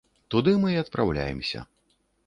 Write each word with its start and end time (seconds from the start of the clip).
Туды 0.35 0.53
мы 0.63 0.73
і 0.75 0.81
адпраўляемся. 0.83 1.59